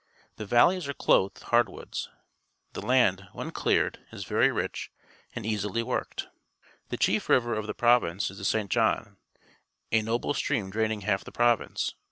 [0.37, 2.09] The valleys are clothed with hardwoods.
[2.73, 4.91] The land, when cleared, is very rich
[5.35, 6.27] and easih' worked.
[6.89, 8.71] The cliief river of the province is the St.
[8.71, 9.17] John
[9.91, 11.93] a noble stream draining half the province.